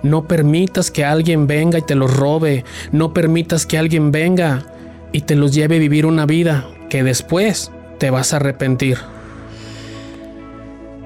[0.01, 2.63] No permitas que alguien venga y te los robe.
[2.91, 4.65] No permitas que alguien venga
[5.11, 8.97] y te los lleve a vivir una vida que después te vas a arrepentir.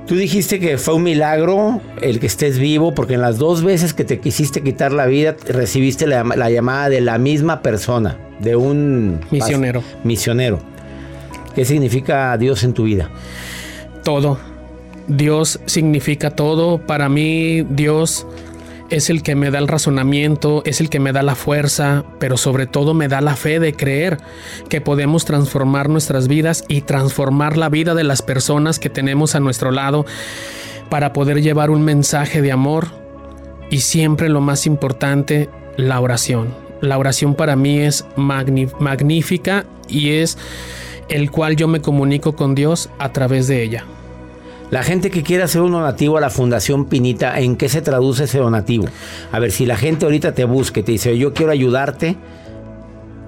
[0.07, 3.93] Tú dijiste que fue un milagro el que estés vivo, porque en las dos veces
[3.93, 8.57] que te quisiste quitar la vida, recibiste la, la llamada de la misma persona, de
[8.57, 9.81] un misionero.
[10.03, 10.59] Misionero.
[11.55, 13.09] ¿Qué significa Dios en tu vida?
[14.03, 14.37] Todo.
[15.07, 16.79] Dios significa todo.
[16.79, 18.27] Para mí, Dios
[18.89, 22.37] es el que me da el razonamiento, es el que me da la fuerza, pero
[22.37, 24.17] sobre todo me da la fe de creer
[24.69, 29.39] que podemos transformar nuestras vidas y transformar la vida de las personas que tenemos a
[29.39, 30.05] nuestro lado
[30.89, 32.87] para poder llevar un mensaje de amor
[33.69, 36.53] y siempre lo más importante, la oración.
[36.81, 40.37] La oración para mí es magnífica y es
[41.09, 43.85] el cual yo me comunico con Dios a través de ella.
[44.73, 48.23] La gente que quiere hacer un donativo a la Fundación Pinita, ¿en qué se traduce
[48.23, 48.85] ese donativo?
[49.31, 52.17] A ver, si la gente ahorita te busca y te dice, yo quiero ayudarte,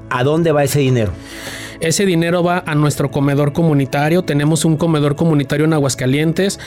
[0.09, 1.11] ¿a dónde va ese dinero?
[1.81, 4.23] Ese dinero va a nuestro comedor comunitario.
[4.23, 6.59] Tenemos un comedor comunitario en Aguascalientes.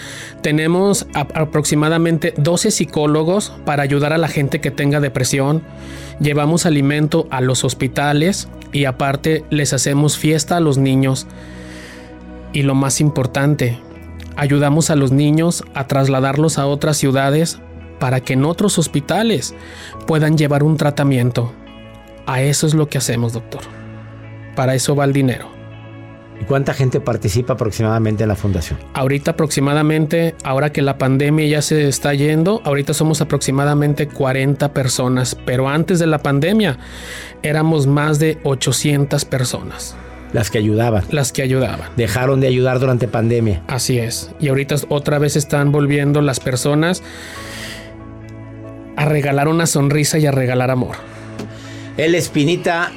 [0.43, 5.65] Tenemos aproximadamente 12 psicólogos para ayudar a la gente que tenga depresión.
[6.21, 11.27] Llevamos alimento a los hospitales y aparte les hacemos fiesta a los niños.
[12.53, 13.81] Y lo más importante,
[14.39, 17.61] ayudamos a los niños a trasladarlos a otras ciudades
[17.99, 19.55] para que en otros hospitales
[20.07, 21.53] puedan llevar un tratamiento.
[22.25, 23.63] A eso es lo que hacemos, doctor.
[24.55, 25.51] Para eso va el dinero.
[26.41, 28.79] ¿Y cuánta gente participa aproximadamente en la fundación?
[28.95, 35.37] Ahorita aproximadamente, ahora que la pandemia ya se está yendo, ahorita somos aproximadamente 40 personas,
[35.47, 36.79] pero antes de la pandemia
[37.43, 39.97] éramos más de 800 personas.
[40.33, 41.05] Las que ayudaban.
[41.11, 41.91] Las que ayudaban.
[41.97, 43.63] Dejaron de ayudar durante pandemia.
[43.67, 44.31] Así es.
[44.41, 47.03] Y ahorita otra vez están volviendo las personas
[48.97, 50.97] a regalar una sonrisa y a regalar amor.
[51.97, 52.93] El Espinita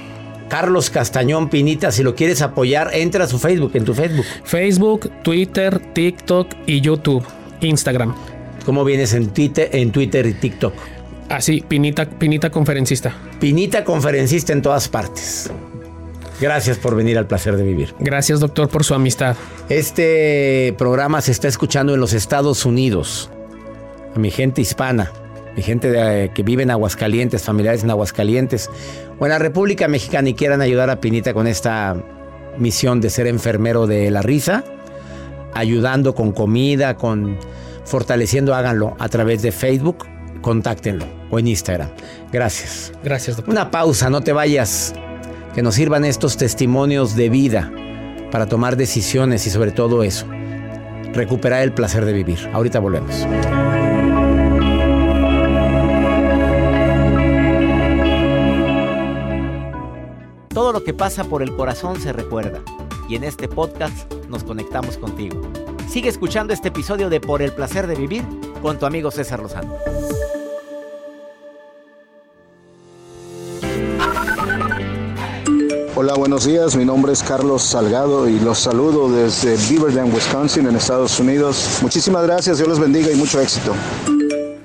[0.51, 4.25] Carlos Castañón Pinita, si lo quieres apoyar, entra a su Facebook, en tu Facebook.
[4.43, 7.25] Facebook, Twitter, TikTok y YouTube,
[7.61, 8.13] Instagram.
[8.65, 10.73] ¿Cómo vienes en Twitter, en Twitter y TikTok?
[11.29, 13.15] Así, Pinita, Pinita conferencista.
[13.39, 15.49] Pinita conferencista en todas partes.
[16.41, 17.93] Gracias por venir al placer de vivir.
[17.99, 19.35] Gracias, doctor, por su amistad.
[19.69, 23.29] Este programa se está escuchando en los Estados Unidos.
[24.15, 25.11] A mi gente hispana,
[25.55, 28.71] mi gente de, eh, que vive en Aguascalientes, familiares en Aguascalientes,
[29.19, 31.95] o en la República Mexicana y quieran ayudar a Pinita con esta
[32.57, 34.63] misión de ser enfermero de la risa,
[35.53, 37.37] ayudando con comida, con
[37.85, 40.07] fortaleciendo, háganlo a través de Facebook,
[40.41, 41.89] contáctenlo o en Instagram.
[42.31, 42.91] Gracias.
[43.03, 43.53] Gracias, doctor.
[43.53, 44.95] Una pausa, no te vayas.
[45.53, 47.71] Que nos sirvan estos testimonios de vida
[48.31, 50.25] para tomar decisiones y sobre todo eso,
[51.13, 52.49] recuperar el placer de vivir.
[52.53, 53.27] Ahorita volvemos.
[60.53, 62.61] Todo lo que pasa por el corazón se recuerda
[63.09, 65.41] y en este podcast nos conectamos contigo.
[65.89, 68.23] Sigue escuchando este episodio de Por el placer de vivir
[68.61, 69.75] con tu amigo César Lozano.
[76.03, 76.75] Hola, buenos días.
[76.75, 81.77] Mi nombre es Carlos Salgado y los saludo desde Beaverton, Wisconsin, en Estados Unidos.
[81.83, 83.71] Muchísimas gracias, Dios los bendiga y mucho éxito.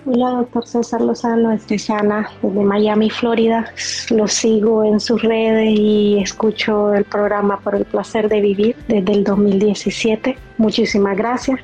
[0.07, 3.71] Hola, doctor César Lozano, es Sana, desde Miami, Florida.
[4.09, 9.13] Lo sigo en sus redes y escucho el programa por el placer de vivir desde
[9.13, 10.39] el 2017.
[10.57, 11.61] Muchísimas gracias.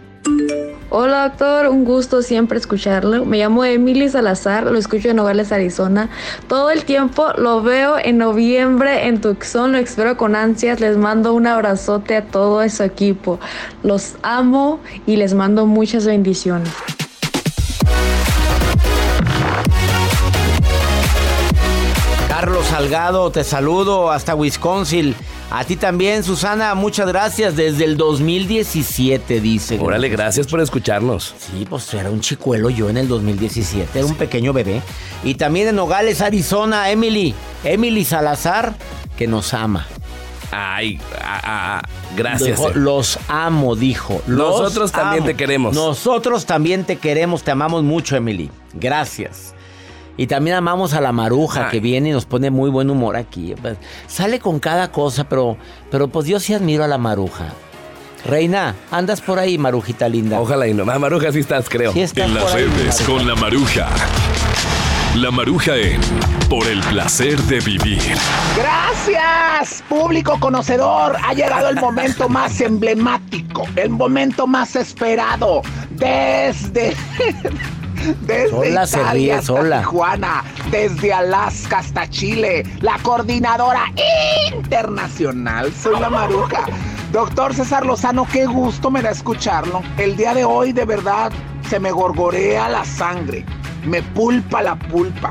[0.94, 3.24] Hola doctor, un gusto siempre escucharlo.
[3.24, 6.10] Me llamo Emily Salazar, lo escucho en Nogales, Arizona.
[6.48, 10.80] Todo el tiempo lo veo en noviembre en Tucson, lo espero con ansias.
[10.80, 13.40] Les mando un abrazote a todo su equipo.
[13.82, 16.70] Los amo y les mando muchas bendiciones.
[22.28, 25.14] Carlos Salgado, te saludo hasta Wisconsin.
[25.54, 27.56] A ti también, Susana, muchas gracias.
[27.56, 29.78] Desde el 2017, dice.
[29.78, 31.34] Órale, gracias por escucharnos.
[31.38, 34.80] Sí, pues era un chicuelo yo en el 2017, era un pequeño bebé.
[35.22, 37.34] Y también en Nogales, Arizona, Emily,
[37.64, 38.74] Emily Salazar,
[39.18, 39.86] que nos ama.
[40.50, 40.98] Ay,
[42.16, 42.56] gracias.
[42.56, 42.72] Dijo, eh.
[42.74, 44.22] los amo, dijo.
[44.26, 45.26] Los Nosotros también amo.
[45.26, 45.74] te queremos.
[45.74, 48.50] Nosotros también te queremos, te amamos mucho, Emily.
[48.72, 49.54] Gracias.
[50.16, 51.70] Y también amamos a la maruja Ay.
[51.70, 53.54] que viene y nos pone muy buen humor aquí.
[53.60, 55.56] Pues, Sale con cada cosa, pero,
[55.90, 57.46] pero pues yo sí admiro a la maruja.
[58.26, 60.38] Reina, andas por ahí, marujita linda.
[60.38, 60.84] Ojalá y no.
[60.88, 61.92] Ah, Maruja, sí estás, creo.
[61.92, 63.06] Sí estás En por las ahí, redes Maruja.
[63.18, 63.88] con la maruja.
[65.16, 66.00] La maruja en
[66.48, 68.00] Por el placer de vivir.
[68.56, 71.16] Gracias, público conocedor.
[71.22, 76.94] Ha llegado el momento más emblemático, el momento más esperado desde
[78.22, 79.78] desde Sola se Italia ríe, hasta sola.
[79.80, 83.84] Tijuana, desde Alaska hasta Chile, la coordinadora
[84.56, 85.72] internacional.
[85.72, 86.64] Soy la Maruja.
[87.12, 89.82] Doctor César Lozano, qué gusto me da escucharlo.
[89.98, 91.30] El día de hoy, de verdad,
[91.68, 93.44] se me gorgorea la sangre.
[93.84, 95.30] Me pulpa la pulpa.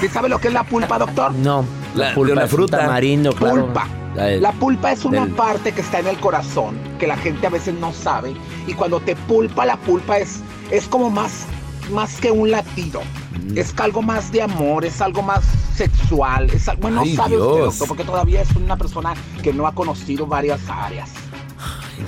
[0.00, 1.32] ¿Sí sabe lo que es la pulpa, doctor?
[1.34, 2.78] No, la, La- de pulpa una es fruta.
[2.78, 3.66] tamarindo, claro.
[3.66, 3.86] Pulpa.
[4.16, 7.50] La pulpa es una del- parte que está en el corazón, que la gente a
[7.50, 8.34] veces no sabe.
[8.66, 10.40] Y cuando te pulpa, la pulpa es,
[10.72, 11.44] es como más,
[11.90, 13.00] más que un latido.
[13.48, 13.58] Mm.
[13.58, 15.42] Es algo más de amor, es algo más
[15.76, 16.48] sexual.
[16.50, 19.66] Es, al- bueno, Ay, no sabe usted, doctor, porque todavía es una persona que no
[19.66, 21.10] ha conocido varias áreas.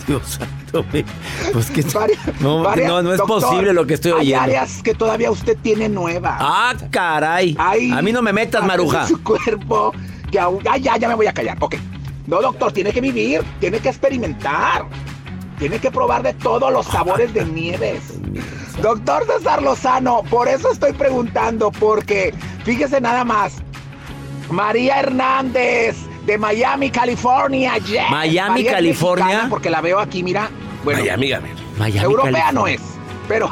[0.07, 0.85] Dios santo,
[1.53, 4.41] pues que Varias- no, varias- no, no es doctor, posible lo que estoy Hay oyendo.
[4.43, 6.37] áreas que todavía usted tiene nuevas.
[6.41, 7.55] Ah, caray.
[7.59, 9.07] Hay a mí no me metas, maruja.
[9.07, 9.93] su cuerpo
[10.31, 10.63] que aún.
[10.65, 11.59] Ya, ya, ya me voy a callar.
[11.61, 11.77] Ok.
[12.27, 14.87] No, doctor, tiene que vivir, tiene que experimentar.
[15.59, 18.01] Tiene que probar de todos los sabores de nieves.
[18.81, 23.55] Doctor César Lozano, por eso estoy preguntando, porque fíjese nada más.
[24.51, 27.75] María Hernández de Miami, California.
[28.11, 29.25] Miami, María California.
[29.27, 30.51] mexicana, Porque la veo aquí, mira.
[30.85, 31.49] Bueno, Miami, Miami.
[31.79, 32.53] Miami, Europea California.
[32.53, 32.81] no es,
[33.29, 33.49] pero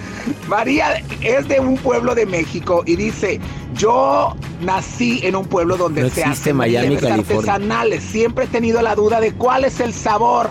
[0.48, 3.40] María es de un pueblo de México y dice,
[3.74, 7.52] yo nací en un pueblo donde No se hacen Miami, nieves California.
[7.54, 8.02] artesanales.
[8.04, 10.50] Siempre he tenido la duda de cuál es el sabor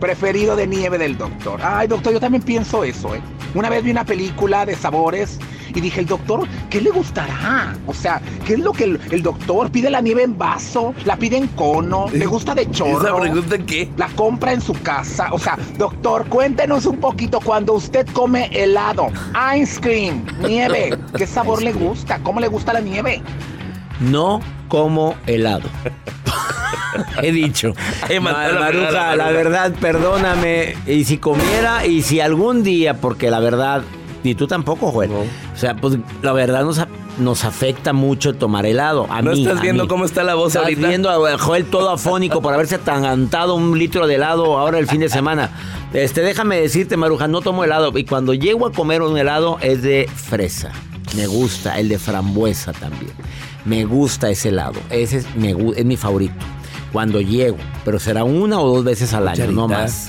[0.00, 1.60] preferido de nieve del doctor.
[1.62, 3.20] Ay, doctor, yo también pienso eso, ¿eh?
[3.54, 5.38] Una vez vi una película de sabores
[5.74, 7.74] y dije, el doctor, ¿qué le gustará?
[7.86, 10.94] O sea, ¿qué es lo que el, el doctor pide la nieve en vaso?
[11.04, 12.06] ¿La pide en cono?
[12.12, 13.20] ¿Le gusta de ¿Esa chorro?
[13.20, 13.90] pregunta qué?
[13.96, 15.28] la compra en su casa.
[15.32, 19.08] O sea, doctor, cuéntenos un poquito cuando usted come helado,
[19.56, 22.18] ice cream, nieve, ¿qué sabor le gusta?
[22.22, 23.22] ¿Cómo le gusta la nieve?
[24.00, 25.68] No como helado.
[27.22, 27.74] He dicho.
[28.08, 30.76] He mandado Ma- la Maruja, la verdad, perdóname.
[30.86, 33.82] Y si comiera, y si algún día, porque la verdad,
[34.24, 35.10] ni tú tampoco, Joel.
[35.10, 35.20] No.
[35.20, 36.80] O sea, pues la verdad nos,
[37.18, 39.06] nos afecta mucho tomar helado.
[39.10, 39.88] A ¿No mí, estás a viendo mí.
[39.88, 40.88] cómo está la voz Estás ahorita?
[40.88, 45.00] viendo a Joel todo afónico por haberse atragantado un litro de helado ahora el fin
[45.00, 45.50] de semana.
[45.92, 47.92] Este, déjame decirte, Maruja, no tomo helado.
[47.98, 50.72] Y cuando llego a comer un helado es de fresa.
[51.16, 53.12] Me gusta, el de frambuesa también.
[53.66, 54.80] Me gusta ese helado.
[54.88, 56.34] Ese es, me gu- es mi favorito.
[56.92, 60.08] Cuando llego, pero será una o dos veces al año, no más.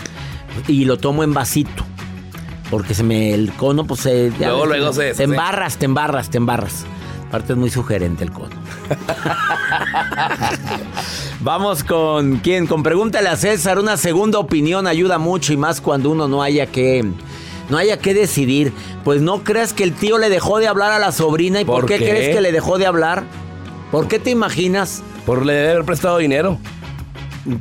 [0.67, 1.85] Y lo tomo en vasito.
[2.69, 6.37] Porque se me el cono pues se Luego, luego se- te embarras, te embarras, te
[6.37, 6.85] embarras.
[7.27, 8.55] Aparte es muy sugerente el cono.
[11.41, 16.09] Vamos con quién, con pregúntale a César, una segunda opinión ayuda mucho y más cuando
[16.09, 17.05] uno no haya que
[17.69, 18.73] no haya que decidir.
[19.03, 21.81] Pues no creas que el tío le dejó de hablar a la sobrina y por,
[21.81, 22.09] ¿Por qué, qué?
[22.09, 23.23] crees que le dejó de hablar?
[23.93, 25.03] ¿Por qué te imaginas?
[25.23, 26.57] Por le haber prestado dinero.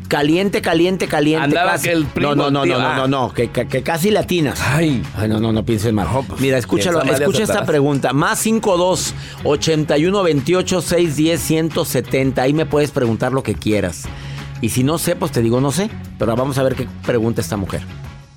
[0.09, 1.45] Caliente, caliente, caliente.
[1.45, 1.89] Andaba casi.
[1.89, 4.59] que el primo, no, no, no, no, no, no, no, que, que- que casi latinas.
[4.63, 5.03] Ay.
[5.15, 6.07] Ay, no, no, no pienses mal.
[6.39, 8.15] Mira, escúchalo, escucha esta pregunta.
[8.15, 9.13] Más 52
[9.45, 12.41] 81 28 610 170.
[12.41, 14.05] Ahí me puedes preguntar lo que quieras.
[14.63, 15.91] Y si no sé, pues te digo no sé.
[16.19, 17.83] Pero vamos a ver qué pregunta esta mujer.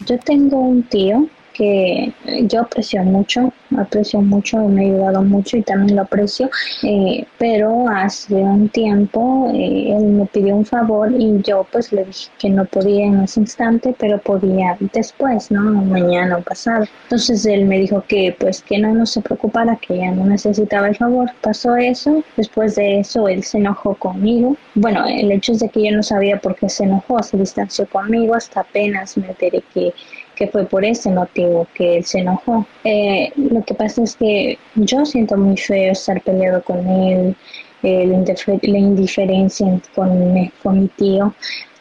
[0.05, 2.11] Yo tengo un tío que
[2.43, 6.49] yo aprecio mucho, aprecio mucho, me ha ayudado mucho y también lo aprecio,
[6.83, 12.05] eh, pero hace un tiempo eh, él me pidió un favor y yo pues le
[12.05, 15.61] dije que no podía en ese instante, pero podía después, ¿no?
[15.61, 16.85] Mañana o pasado.
[17.03, 20.87] Entonces él me dijo que pues que no, no se preocupara, que ya no necesitaba
[20.89, 21.31] el favor.
[21.41, 24.57] Pasó eso, después de eso él se enojó conmigo.
[24.75, 27.87] Bueno, el hecho es de que yo no sabía por qué se enojó, se distanció
[27.87, 29.93] conmigo, hasta apenas me enteré que
[30.35, 32.65] que fue por ese motivo que él se enojó.
[32.83, 37.35] Eh, lo que pasa es que yo siento muy feo estar peleado con él,
[37.83, 40.51] eh, la, indifer- la indiferencia con, mi-
[40.97, 41.33] tío.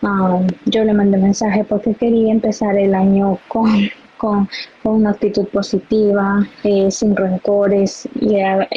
[0.02, 3.70] Um, yo le mandé mensaje porque quería empezar el año con,
[4.18, 4.48] con,
[4.82, 8.08] con una actitud positiva, eh, sin rencores.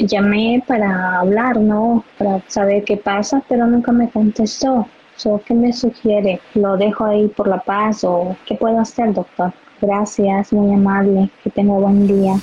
[0.08, 2.04] Llamé para hablar, ¿no?
[2.18, 4.88] Para saber qué pasa, pero nunca me contestó.
[5.16, 6.40] So, ¿Qué me sugiere?
[6.54, 9.52] ¿Lo dejo ahí por la paz o qué puedo hacer, doctor?
[9.82, 11.30] Gracias, muy amable.
[11.44, 12.36] Que tenga buen día.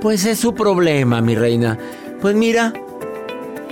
[0.00, 1.78] Pues es su problema, mi reina.
[2.20, 2.72] Pues mira,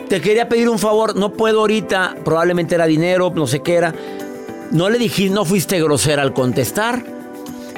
[0.09, 3.95] te quería pedir un favor, no puedo ahorita, probablemente era dinero, no sé qué era.
[4.71, 7.05] No le dijiste, no fuiste grosera al contestar.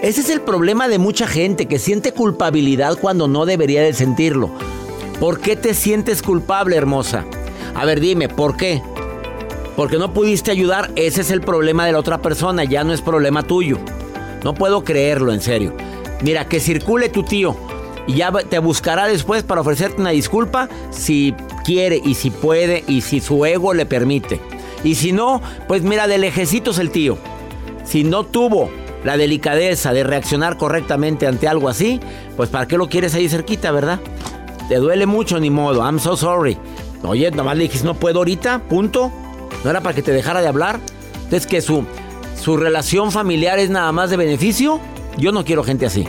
[0.00, 4.50] Ese es el problema de mucha gente que siente culpabilidad cuando no debería de sentirlo.
[5.20, 7.24] ¿Por qué te sientes culpable, hermosa?
[7.74, 8.80] A ver, dime, ¿por qué?
[9.76, 13.00] Porque no pudiste ayudar, ese es el problema de la otra persona, ya no es
[13.00, 13.78] problema tuyo.
[14.44, 15.74] No puedo creerlo, en serio.
[16.22, 17.56] Mira, que circule tu tío
[18.06, 21.34] y ya te buscará después para ofrecerte una disculpa si
[21.64, 24.40] quiere y si puede y si su ego le permite.
[24.84, 27.18] Y si no, pues mira, de lejecitos el tío.
[27.84, 28.70] Si no tuvo
[29.04, 32.00] la delicadeza de reaccionar correctamente ante algo así,
[32.36, 34.00] pues ¿para qué lo quieres ahí cerquita, verdad?
[34.68, 35.82] Te duele mucho, ni modo.
[35.82, 36.58] I'm so sorry.
[37.02, 39.10] Oye, nomás le dijiste, no puedo ahorita, punto.
[39.64, 40.80] ¿No era para que te dejara de hablar?
[41.14, 41.84] Entonces, que su,
[42.40, 44.80] su relación familiar es nada más de beneficio.
[45.16, 46.06] Yo no quiero gente así.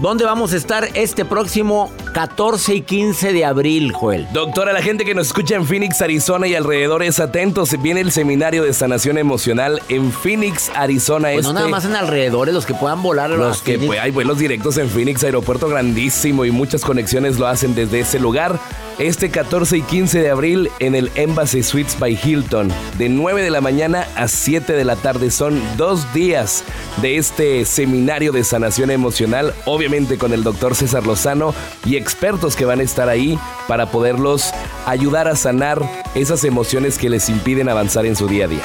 [0.00, 4.26] ¿Dónde vamos a estar este próximo 14 y 15 de abril, Joel?
[4.32, 8.64] Doctora, la gente que nos escucha en Phoenix, Arizona y alrededores, atentos, viene el seminario
[8.64, 11.28] de sanación emocional en Phoenix, Arizona.
[11.28, 11.48] Pues este.
[11.48, 13.28] no nada más en alrededores, los que puedan volar.
[13.28, 17.74] Los que pues, hay vuelos directos en Phoenix, aeropuerto grandísimo y muchas conexiones lo hacen
[17.74, 18.58] desde ese lugar.
[19.00, 23.48] Este 14 y 15 de abril en el Embassy Suites by Hilton, de 9 de
[23.48, 25.30] la mañana a 7 de la tarde.
[25.30, 26.64] Son dos días
[27.00, 31.54] de este seminario de sanación emocional, obviamente con el doctor César Lozano
[31.86, 34.52] y expertos que van a estar ahí para poderlos
[34.84, 35.80] ayudar a sanar
[36.14, 38.64] esas emociones que les impiden avanzar en su día a día.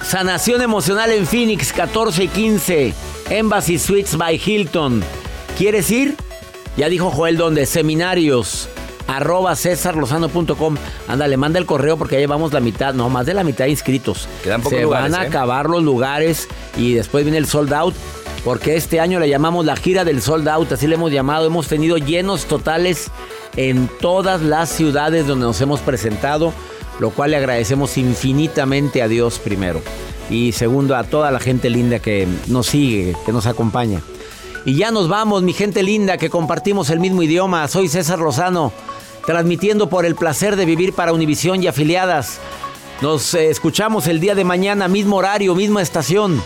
[0.00, 2.94] Sanación emocional en Phoenix, 14 y 15.
[3.28, 5.04] Embassy Suites by Hilton.
[5.58, 6.16] ¿Quieres ir?
[6.78, 7.66] Ya dijo Joel, ¿dónde?
[7.66, 8.70] Seminarios.
[9.06, 10.76] Arroba cesarlozano.com.
[11.08, 13.70] Ándale, manda el correo porque ya llevamos la mitad, no, más de la mitad de
[13.70, 14.28] inscritos.
[14.42, 15.28] Quedan pocos Se lugares, van a ¿eh?
[15.28, 17.94] acabar los lugares y después viene el sold out.
[18.44, 21.46] Porque este año le llamamos la gira del sold out, así le hemos llamado.
[21.46, 23.10] Hemos tenido llenos totales
[23.56, 26.52] en todas las ciudades donde nos hemos presentado,
[27.00, 29.80] lo cual le agradecemos infinitamente a Dios primero.
[30.28, 34.00] Y segundo, a toda la gente linda que nos sigue, que nos acompaña.
[34.64, 37.68] Y ya nos vamos, mi gente linda, que compartimos el mismo idioma.
[37.68, 38.72] Soy César Lozano,
[39.26, 42.38] transmitiendo por el placer de vivir para Univisión y afiliadas.
[43.02, 46.42] Nos eh, escuchamos el día de mañana, mismo horario, misma estación.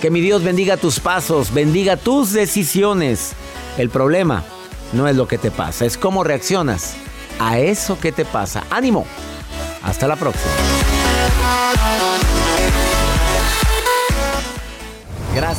[0.00, 3.32] Que mi Dios bendiga tus pasos, bendiga tus decisiones.
[3.78, 4.42] El problema
[4.92, 6.94] no es lo que te pasa, es cómo reaccionas
[7.38, 8.64] a eso que te pasa.
[8.70, 9.06] Ánimo.
[9.82, 10.50] Hasta la próxima.